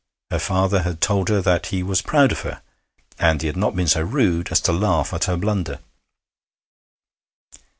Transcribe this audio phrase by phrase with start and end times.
[0.31, 2.63] Her father had told her that he was proud of her,
[3.19, 5.77] and he had not been so rude as to laugh at her blunder.